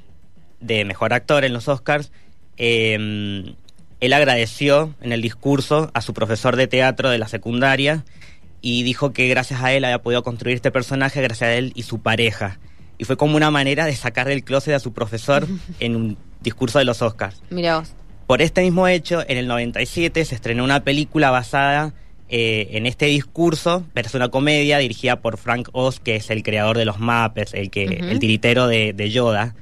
de 0.60 0.84
mejor 0.84 1.12
actor 1.12 1.44
en 1.44 1.52
los 1.52 1.68
Oscars, 1.68 2.12
eh, 2.56 3.54
él 4.00 4.12
agradeció 4.12 4.94
en 5.00 5.12
el 5.12 5.22
discurso 5.22 5.90
a 5.94 6.00
su 6.00 6.12
profesor 6.12 6.56
de 6.56 6.66
teatro 6.66 7.10
de 7.10 7.18
la 7.18 7.28
secundaria 7.28 8.04
y 8.60 8.82
dijo 8.82 9.12
que 9.12 9.28
gracias 9.28 9.62
a 9.62 9.72
él 9.72 9.84
había 9.84 10.02
podido 10.02 10.22
construir 10.22 10.56
este 10.56 10.70
personaje, 10.70 11.22
gracias 11.22 11.48
a 11.48 11.54
él 11.54 11.72
y 11.74 11.84
su 11.84 12.00
pareja. 12.00 12.58
Y 12.98 13.04
fue 13.04 13.16
como 13.16 13.36
una 13.36 13.50
manera 13.50 13.86
de 13.86 13.96
sacar 13.96 14.26
del 14.26 14.44
closet 14.44 14.74
a 14.74 14.78
su 14.78 14.92
profesor 14.92 15.46
en 15.80 15.96
un 15.96 16.18
discurso 16.40 16.78
de 16.78 16.84
los 16.84 17.02
Oscars. 17.02 17.42
Mira 17.50 17.78
vos. 17.78 17.94
Por 18.26 18.40
este 18.40 18.62
mismo 18.62 18.88
hecho, 18.88 19.22
en 19.26 19.36
el 19.36 19.46
97 19.46 20.24
se 20.24 20.34
estrenó 20.34 20.64
una 20.64 20.82
película 20.82 21.30
basada 21.30 21.92
eh, 22.36 22.76
en 22.76 22.86
este 22.86 23.06
discurso, 23.06 23.84
pero 23.94 24.08
es 24.08 24.14
una 24.14 24.28
comedia 24.28 24.78
dirigida 24.78 25.20
por 25.20 25.36
Frank 25.38 25.68
Oz, 25.70 26.00
que 26.00 26.16
es 26.16 26.30
el 26.30 26.42
creador 26.42 26.76
de 26.76 26.84
los 26.84 26.98
Muppets, 26.98 27.54
el, 27.54 27.70
que, 27.70 27.84
el 27.84 28.18
tiritero 28.18 28.66
de, 28.66 28.92
de 28.92 29.10
Yoda. 29.10 29.54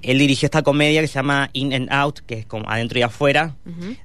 Él 0.00 0.18
dirigió 0.18 0.46
esta 0.46 0.62
comedia 0.62 1.02
que 1.02 1.06
se 1.06 1.14
llama 1.16 1.50
In 1.52 1.74
and 1.74 1.92
Out, 1.92 2.20
que 2.20 2.36
es 2.38 2.46
como 2.46 2.70
adentro 2.70 2.98
y 2.98 3.02
afuera, 3.02 3.56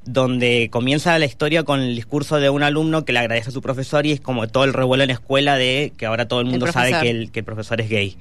donde 0.04 0.68
comienza 0.70 1.18
la 1.18 1.26
historia 1.26 1.64
con 1.64 1.80
el 1.80 1.96
discurso 1.96 2.42
de 2.42 2.50
un 2.50 2.62
alumno 2.64 3.06
que 3.06 3.14
le 3.14 3.20
agradece 3.20 3.50
a 3.50 3.54
su 3.54 3.62
profesor 3.62 4.06
y 4.06 4.12
es 4.12 4.20
como 4.20 4.48
todo 4.50 4.66
el 4.66 4.74
revuelo 4.74 5.04
en 5.04 5.08
la 5.08 5.14
escuela 5.14 5.56
de 5.56 5.94
que 5.96 6.06
ahora 6.06 6.28
todo 6.28 6.42
el 6.42 6.48
El 6.48 6.52
mundo 6.52 6.68
sabe 6.74 6.90
profesor. 6.90 7.04
que 7.04 7.10
el, 7.10 7.32
que 7.32 7.40
el 7.40 7.46
profesor 7.46 7.80
es 7.80 7.88
gay. 7.90 8.18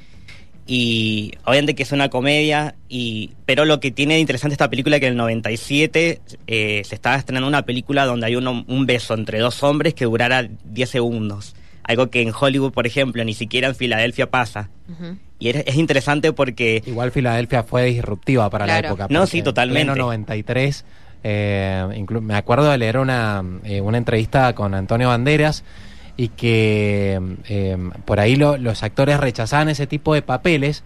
Y 0.66 1.32
obviamente 1.44 1.74
que 1.74 1.82
es 1.82 1.92
una 1.92 2.08
comedia, 2.08 2.76
y 2.88 3.32
pero 3.46 3.64
lo 3.64 3.80
que 3.80 3.90
tiene 3.90 4.14
de 4.14 4.20
interesante 4.20 4.54
esta 4.54 4.70
película 4.70 4.96
es 4.96 5.00
que 5.00 5.06
en 5.06 5.12
el 5.12 5.16
97 5.18 6.20
eh, 6.46 6.82
se 6.84 6.94
estaba 6.94 7.16
estrenando 7.16 7.48
una 7.48 7.62
película 7.62 8.04
donde 8.04 8.26
hay 8.26 8.36
uno- 8.36 8.64
un 8.68 8.86
beso 8.86 9.14
entre 9.14 9.40
dos 9.40 9.62
hombres 9.62 9.94
que 9.94 10.04
durara 10.04 10.48
10 10.64 10.88
segundos. 10.88 11.54
Algo 11.84 12.10
que 12.10 12.22
en 12.22 12.32
Hollywood, 12.38 12.72
por 12.72 12.86
ejemplo, 12.86 13.24
ni 13.24 13.34
siquiera 13.34 13.66
en 13.68 13.74
Filadelfia 13.74 14.30
pasa. 14.30 14.70
Y 15.40 15.48
es, 15.48 15.56
es 15.66 15.74
interesante 15.74 16.32
porque 16.32 16.80
Igual 16.86 17.10
Filadelfia 17.10 17.64
fue 17.64 17.86
disruptiva 17.86 18.48
para 18.48 18.64
la 18.66 18.74
época. 18.78 19.08
No, 19.10 19.26
sí, 19.26 19.42
totalmente. 19.42 19.80
En 19.80 19.86
pleno 19.94 20.04
93, 20.06 20.84
eh, 21.24 21.84
inclu- 21.96 22.20
me 22.20 22.34
acuerdo 22.36 22.70
de 22.70 22.78
leer 22.78 22.98
una, 22.98 23.42
eh, 23.64 23.80
una 23.80 23.98
entrevista 23.98 24.54
con 24.54 24.74
Antonio 24.74 25.08
Banderas 25.08 25.64
y 26.16 26.28
que 26.28 27.20
eh, 27.48 27.76
por 28.04 28.20
ahí 28.20 28.36
lo- 28.36 28.56
los 28.58 28.82
actores 28.82 29.18
rechazaban 29.18 29.68
ese 29.68 29.86
tipo 29.86 30.14
de 30.14 30.22
papeles 30.22 30.82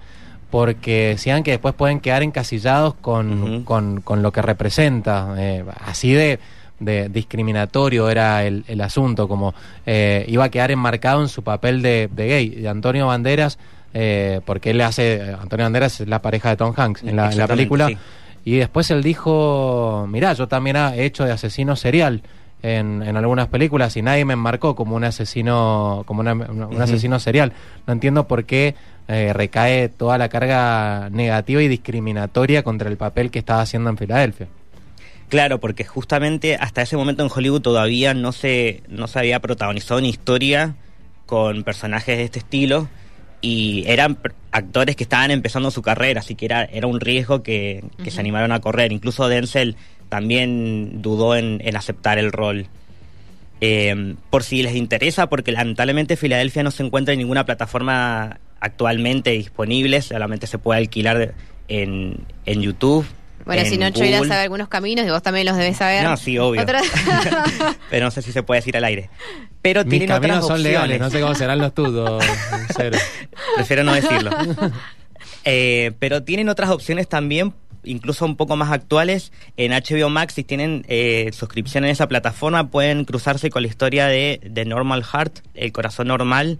porque 0.50 1.08
decían 1.08 1.42
que 1.42 1.50
después 1.52 1.74
pueden 1.74 1.98
quedar 2.00 2.22
encasillados 2.22 2.94
con, 2.94 3.64
con, 3.64 4.00
con 4.00 4.22
lo 4.22 4.32
que 4.32 4.42
representa. 4.42 5.34
eh, 5.36 5.64
así 5.84 6.12
de, 6.12 6.38
de 6.78 7.08
discriminatorio 7.08 8.08
era 8.08 8.44
el, 8.44 8.64
el 8.68 8.80
asunto, 8.80 9.26
como 9.28 9.54
eh, 9.86 10.24
iba 10.28 10.44
a 10.44 10.48
quedar 10.50 10.70
enmarcado 10.70 11.20
en 11.22 11.28
su 11.28 11.42
papel 11.42 11.82
de, 11.82 12.08
de 12.14 12.28
gay. 12.28 12.58
Y 12.60 12.66
Antonio 12.66 13.08
Banderas, 13.08 13.58
eh, 13.92 14.40
porque 14.44 14.70
él 14.70 14.80
hace, 14.82 15.34
Antonio 15.40 15.64
Banderas 15.66 16.00
es 16.00 16.08
la 16.08 16.22
pareja 16.22 16.50
de 16.50 16.56
Tom 16.56 16.72
Hanks 16.76 17.02
en 17.02 17.08
la, 17.08 17.12
en 17.12 17.16
la 17.16 17.26
Exactamente, 17.44 17.56
película. 17.56 17.88
sí. 17.88 17.96
Y 18.44 18.56
después 18.58 18.88
él 18.92 19.02
dijo, 19.02 20.06
mirá, 20.08 20.32
yo 20.34 20.46
también 20.46 20.76
he 20.76 21.04
hecho 21.04 21.24
de 21.24 21.32
asesino 21.32 21.74
serial 21.74 22.22
en, 22.74 23.02
en 23.02 23.16
algunas 23.16 23.48
películas 23.48 23.96
y 23.96 24.02
nadie 24.02 24.24
me 24.24 24.32
enmarcó 24.34 24.74
como 24.74 24.96
un 24.96 25.04
asesino, 25.04 26.02
como 26.06 26.20
una- 26.20 26.32
un 26.34 26.80
asesino 26.80 27.18
serial. 27.18 27.52
No 27.86 27.92
entiendo 27.92 28.26
por 28.26 28.44
qué 28.44 28.74
eh, 29.08 29.32
recae 29.32 29.88
toda 29.88 30.18
la 30.18 30.28
carga 30.28 31.08
negativa 31.10 31.62
y 31.62 31.68
discriminatoria 31.68 32.62
contra 32.62 32.88
el 32.90 32.96
papel 32.96 33.30
que 33.30 33.38
estaba 33.38 33.60
haciendo 33.62 33.88
en 33.90 33.96
Filadelfia. 33.96 34.48
Claro, 35.28 35.58
porque 35.60 35.84
justamente 35.84 36.54
hasta 36.56 36.82
ese 36.82 36.96
momento 36.96 37.22
en 37.24 37.30
Hollywood 37.34 37.60
todavía 37.60 38.14
no 38.14 38.32
se, 38.32 38.82
no 38.88 39.06
se 39.08 39.18
había 39.18 39.40
protagonizado 39.40 39.98
una 39.98 40.08
historia 40.08 40.74
con 41.26 41.64
personajes 41.64 42.16
de 42.18 42.24
este 42.24 42.38
estilo 42.38 42.88
y 43.40 43.84
eran 43.86 44.18
actores 44.52 44.96
que 44.96 45.02
estaban 45.04 45.30
empezando 45.30 45.70
su 45.70 45.82
carrera, 45.82 46.20
así 46.20 46.34
que 46.36 46.46
era, 46.46 46.64
era 46.64 46.86
un 46.86 47.00
riesgo 47.00 47.42
que, 47.42 47.84
que 48.02 48.10
se 48.10 48.20
animaron 48.20 48.50
a 48.52 48.60
correr. 48.60 48.92
Incluso 48.92 49.28
Denzel 49.28 49.76
también 50.08 51.02
dudó 51.02 51.36
en, 51.36 51.60
en 51.64 51.76
aceptar 51.76 52.18
el 52.18 52.32
rol. 52.32 52.66
Eh, 53.60 54.14
por 54.30 54.42
si 54.44 54.62
les 54.62 54.74
interesa, 54.74 55.28
porque 55.28 55.50
lamentablemente 55.52 56.16
Filadelfia 56.16 56.62
no 56.62 56.70
se 56.70 56.82
encuentra 56.82 57.12
en 57.14 57.18
ninguna 57.20 57.46
plataforma 57.46 58.38
actualmente 58.60 59.30
disponible, 59.30 60.02
solamente 60.02 60.46
se 60.46 60.58
puede 60.58 60.78
alquilar 60.78 61.34
en, 61.68 62.18
en 62.44 62.62
YouTube. 62.62 63.06
Bueno, 63.44 63.62
en 63.62 63.68
si 63.68 63.78
no, 63.78 63.88
Choira 63.90 64.18
Google. 64.18 64.28
sabe 64.28 64.42
algunos 64.42 64.68
caminos 64.68 65.06
y 65.06 65.10
vos 65.10 65.22
también 65.22 65.46
los 65.46 65.56
debes 65.56 65.76
saber. 65.76 66.02
No, 66.02 66.16
sí, 66.16 66.36
obvio. 66.36 66.64
Pero 67.90 68.04
no 68.04 68.10
sé 68.10 68.20
si 68.20 68.32
se 68.32 68.42
puede 68.42 68.58
decir 68.60 68.76
al 68.76 68.84
aire. 68.84 69.08
Pero 69.62 69.82
Mis 69.84 69.90
tienen 69.90 70.08
caminos 70.08 70.38
otras 70.38 70.46
son 70.48 70.56
opciones. 70.56 70.72
legales, 70.72 71.00
no 71.00 71.10
sé 71.10 71.20
cómo 71.20 71.34
serán 71.34 71.58
los 71.60 71.72
tuyos. 71.72 72.24
Prefiero 73.56 73.84
no 73.84 73.94
decirlo. 73.94 74.30
Eh, 75.48 75.92
pero 76.00 76.24
tienen 76.24 76.48
otras 76.48 76.70
opciones 76.70 77.08
también, 77.08 77.54
incluso 77.86 78.24
un 78.24 78.36
poco 78.36 78.56
más 78.56 78.70
actuales. 78.70 79.32
En 79.56 79.72
HBO 79.72 80.10
Max, 80.10 80.34
si 80.34 80.44
tienen 80.44 80.84
eh, 80.88 81.30
suscripción 81.32 81.84
en 81.84 81.90
esa 81.90 82.08
plataforma, 82.08 82.70
pueden 82.70 83.04
cruzarse 83.04 83.50
con 83.50 83.62
la 83.62 83.68
historia 83.68 84.06
de 84.06 84.40
The 84.52 84.64
Normal 84.64 85.04
Heart, 85.04 85.40
El 85.54 85.72
Corazón 85.72 86.08
Normal, 86.08 86.58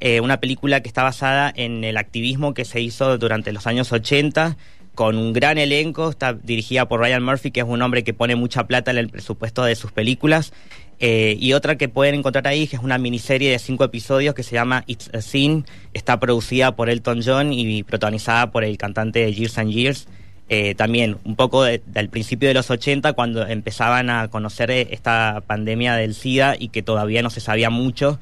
eh, 0.00 0.20
una 0.20 0.38
película 0.38 0.80
que 0.80 0.88
está 0.88 1.02
basada 1.02 1.52
en 1.54 1.82
el 1.84 1.96
activismo 1.96 2.54
que 2.54 2.64
se 2.64 2.80
hizo 2.80 3.18
durante 3.18 3.52
los 3.52 3.66
años 3.66 3.92
80 3.92 4.56
con 4.94 5.16
un 5.16 5.32
gran 5.32 5.58
elenco, 5.58 6.10
está 6.10 6.32
dirigida 6.32 6.88
por 6.88 6.98
Ryan 6.98 7.22
Murphy, 7.22 7.52
que 7.52 7.60
es 7.60 7.66
un 7.68 7.80
hombre 7.82 8.02
que 8.02 8.14
pone 8.14 8.34
mucha 8.34 8.66
plata 8.66 8.90
en 8.90 8.98
el 8.98 9.08
presupuesto 9.08 9.62
de 9.62 9.76
sus 9.76 9.92
películas, 9.92 10.52
eh, 10.98 11.36
y 11.38 11.52
otra 11.52 11.76
que 11.78 11.88
pueden 11.88 12.16
encontrar 12.16 12.48
ahí, 12.48 12.66
que 12.66 12.74
es 12.74 12.82
una 12.82 12.98
miniserie 12.98 13.52
de 13.52 13.60
cinco 13.60 13.84
episodios 13.84 14.34
que 14.34 14.42
se 14.42 14.54
llama 14.56 14.82
It's 14.88 15.08
a 15.14 15.20
Sin, 15.20 15.66
está 15.94 16.18
producida 16.18 16.74
por 16.74 16.90
Elton 16.90 17.20
John 17.24 17.52
y 17.52 17.84
protagonizada 17.84 18.50
por 18.50 18.64
el 18.64 18.76
cantante 18.76 19.20
de 19.20 19.32
Years 19.32 19.58
and 19.58 19.70
Years. 19.70 20.08
Eh, 20.50 20.74
también 20.74 21.18
un 21.24 21.36
poco 21.36 21.62
de- 21.64 21.82
del 21.86 22.08
principio 22.08 22.48
de 22.48 22.54
los 22.54 22.70
80, 22.70 23.12
cuando 23.12 23.46
empezaban 23.46 24.08
a 24.08 24.28
conocer 24.28 24.70
eh, 24.70 24.88
esta 24.92 25.42
pandemia 25.46 25.94
del 25.94 26.14
SIDA 26.14 26.56
y 26.58 26.68
que 26.68 26.82
todavía 26.82 27.22
no 27.22 27.28
se 27.30 27.40
sabía 27.40 27.68
mucho. 27.70 28.18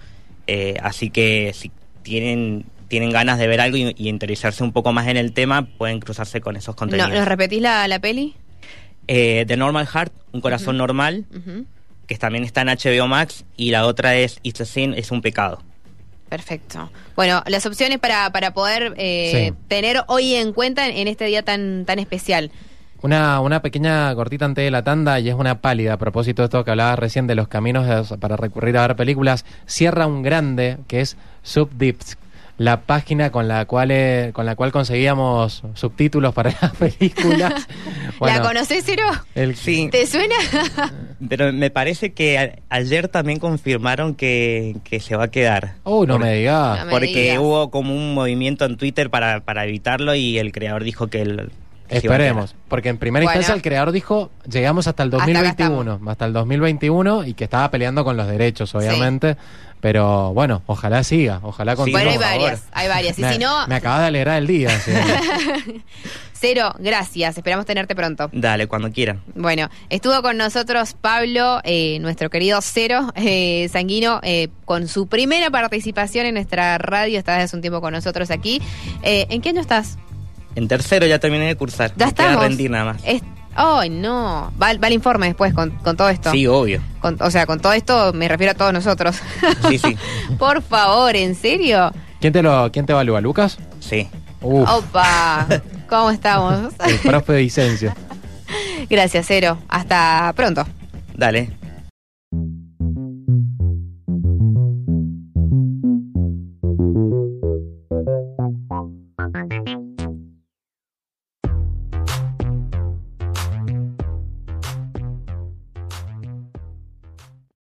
Eh, 0.48 0.76
así 0.82 1.10
que 1.10 1.52
si 1.54 1.70
tienen, 2.02 2.64
tienen 2.88 3.10
ganas 3.10 3.38
de 3.38 3.46
ver 3.46 3.60
algo 3.60 3.76
y, 3.76 3.94
y 3.96 4.08
interesarse 4.08 4.64
un 4.64 4.72
poco 4.72 4.92
más 4.92 5.06
en 5.08 5.16
el 5.16 5.32
tema, 5.32 5.66
pueden 5.78 6.00
cruzarse 6.00 6.40
con 6.40 6.56
esos 6.56 6.74
contenidos. 6.74 7.10
¿Nos 7.20 7.28
repetís 7.28 7.60
la, 7.62 7.86
la 7.88 7.98
peli? 8.00 8.34
Eh, 9.08 9.44
The 9.46 9.56
Normal 9.56 9.86
Heart, 9.86 10.12
Un 10.32 10.40
Corazón 10.40 10.76
Normal, 10.78 11.24
que 12.08 12.18
también 12.18 12.42
está 12.44 12.62
en 12.62 12.68
HBO 12.68 13.06
Max, 13.06 13.44
y 13.56 13.70
la 13.70 13.86
otra 13.86 14.16
es 14.16 14.40
It's 14.42 14.60
a 14.60 14.64
Sin, 14.64 14.94
es 14.94 15.10
un 15.12 15.20
pecado. 15.22 15.62
Perfecto. 16.28 16.90
Bueno, 17.14 17.42
las 17.46 17.64
opciones 17.66 17.98
para, 17.98 18.30
para 18.30 18.52
poder 18.52 18.94
eh, 18.96 19.48
Sí. 19.50 19.54
tener 19.68 20.02
hoy 20.08 20.34
en 20.34 20.52
cuenta 20.52 20.86
en, 20.86 20.96
en 20.96 21.08
este 21.08 21.24
día 21.26 21.42
tan, 21.42 21.84
tan 21.86 21.98
especial. 21.98 22.50
Una, 23.02 23.40
una 23.40 23.62
pequeña 23.62 24.12
cortita 24.14 24.44
antes 24.46 24.64
de 24.64 24.70
la 24.70 24.82
tanda 24.82 25.20
y 25.20 25.28
es 25.28 25.34
una 25.34 25.60
pálida 25.60 25.92
a 25.92 25.96
propósito 25.98 26.42
de 26.42 26.46
esto 26.46 26.64
que 26.64 26.70
hablaba 26.72 26.96
recién 26.96 27.26
de 27.26 27.34
los 27.36 27.46
caminos 27.46 27.86
de- 28.10 28.16
para 28.16 28.36
recurrir 28.36 28.76
a 28.78 28.86
ver 28.86 28.96
películas. 28.96 29.44
Cierra 29.66 30.06
un 30.06 30.22
grande 30.22 30.78
que 30.88 31.00
es 31.02 31.16
Subdips, 31.42 32.16
la 32.58 32.80
página 32.80 33.30
con 33.30 33.46
la 33.48 33.66
cual 33.66 33.90
eh, 33.92 34.30
con 34.32 34.46
la 34.46 34.56
cual 34.56 34.72
conseguíamos 34.72 35.62
subtítulos 35.74 36.34
para 36.34 36.50
las 36.60 36.74
películas. 36.74 37.68
¿La 38.20 38.40
conocés, 38.40 38.82
Cero? 38.84 39.04
el- 39.34 39.54
Sí. 39.56 39.88
¿Te 39.92 40.06
suena? 40.06 40.34
Pero 41.28 41.52
me 41.52 41.70
parece 41.70 42.12
que 42.12 42.38
a- 42.38 42.56
ayer 42.68 43.08
también 43.08 43.38
confirmaron 43.38 44.14
que, 44.14 44.76
que 44.84 45.00
se 45.00 45.16
va 45.16 45.24
a 45.24 45.28
quedar. 45.28 45.74
Uy, 45.84 46.06
no 46.06 46.18
me 46.18 46.34
digas. 46.34 46.84
No 46.84 46.90
Porque 46.90 47.38
hubo 47.38 47.70
como 47.70 47.94
un 47.94 48.12
movimiento 48.14 48.64
en 48.66 48.76
Twitter 48.76 49.08
para, 49.08 49.40
para 49.40 49.64
evitarlo 49.64 50.14
y 50.14 50.38
el 50.38 50.52
creador 50.52 50.84
dijo 50.84 51.06
que 51.06 51.22
el... 51.22 51.50
Esperemos, 51.88 52.56
porque 52.66 52.88
en 52.88 52.98
primera 52.98 53.22
Bueno. 53.24 53.38
instancia 53.38 53.54
el 53.54 53.62
creador 53.62 53.92
dijo 53.92 54.30
llegamos 54.50 54.88
hasta 54.88 55.04
el 55.04 55.08
Hasta 55.14 55.22
acá 55.22 55.32
2021, 55.68 56.00
hasta, 56.10 56.24
el 56.26 56.32
2021 56.32 57.24
y 57.26 57.34
que 57.34 57.44
estaba 57.44 57.70
peleando 57.70 58.04
con 58.04 58.16
los 58.16 58.26
derechos, 58.26 58.74
obviamente. 58.74 59.36
Pero 59.80 60.32
bueno, 60.34 60.62
ojalá 60.66 61.04
siga, 61.04 61.38
ojalá 61.44 61.76
continúe. 61.76 62.00
bueno, 62.00 62.10
hay 62.10 62.18
favor. 62.18 62.40
varias, 62.42 62.64
hay 62.72 62.88
varias. 62.88 63.18
Y 63.20 63.22
me, 63.22 63.32
si 63.34 63.38
no, 63.38 63.68
me 63.68 63.76
acaba 63.76 64.00
de 64.00 64.06
alegrar 64.06 64.38
el 64.38 64.46
día. 64.48 64.70
sí. 64.80 64.90
Cero, 66.38 66.74
gracias. 66.78 67.36
Esperamos 67.36 67.66
tenerte 67.66 67.94
pronto. 67.94 68.28
Dale, 68.32 68.66
cuando 68.66 68.90
quieran. 68.92 69.22
Bueno, 69.34 69.68
estuvo 69.90 70.20
con 70.22 70.36
nosotros 70.36 70.94
Pablo, 71.00 71.60
eh, 71.64 71.98
nuestro 72.00 72.30
querido 72.30 72.60
Cero 72.62 73.12
eh, 73.16 73.68
Sanguino, 73.72 74.20
eh, 74.22 74.48
con 74.64 74.88
su 74.88 75.06
primera 75.06 75.50
participación 75.50 76.26
en 76.26 76.34
nuestra 76.34 76.78
radio. 76.78 77.18
Está 77.18 77.32
desde 77.32 77.44
hace 77.44 77.56
un 77.56 77.62
tiempo 77.62 77.80
con 77.80 77.92
nosotros 77.92 78.30
aquí. 78.30 78.60
Eh, 79.02 79.26
¿En 79.30 79.40
qué 79.40 79.50
año 79.50 79.60
estás? 79.60 79.98
En 80.54 80.68
tercero 80.68 81.06
ya 81.06 81.18
terminé 81.18 81.46
de 81.46 81.56
cursar. 81.56 81.92
Ya 81.96 82.06
Me 82.06 82.12
queda 82.14 82.24
estamos. 82.26 82.44
rendir 82.48 82.70
nada 82.70 82.84
más. 82.92 83.02
Es- 83.04 83.22
Ay, 83.58 83.88
no. 83.88 84.52
Va, 84.62 84.74
va 84.74 84.86
el 84.88 84.92
informe 84.92 85.28
después 85.28 85.54
con, 85.54 85.70
con 85.78 85.96
todo 85.96 86.10
esto. 86.10 86.30
Sí, 86.30 86.46
obvio. 86.46 86.82
Con- 87.00 87.16
o 87.20 87.30
sea, 87.30 87.46
con 87.46 87.58
todo 87.58 87.72
esto 87.72 88.12
me 88.12 88.28
refiero 88.28 88.50
a 88.52 88.54
todos 88.54 88.70
nosotros. 88.74 89.16
Sí, 89.68 89.78
sí. 89.78 89.96
Por 90.38 90.60
favor, 90.60 91.16
¿en 91.16 91.34
serio? 91.34 91.90
¿Quién 92.20 92.34
te 92.34 92.42
lo 92.42 92.70
quién 92.70 92.84
te 92.84 92.92
evalúa, 92.92 93.22
Lucas? 93.22 93.56
Sí. 93.80 94.08
Uf, 94.42 94.68
Opa, 94.68 95.46
¿cómo 95.88 96.10
estamos? 96.10 96.72
el 96.86 96.98
profe 96.98 97.32
de 97.34 97.42
licencia. 97.42 97.96
Gracias, 98.90 99.26
Cero. 99.28 99.58
Hasta 99.68 100.32
pronto. 100.36 100.66
Dale. 101.14 101.65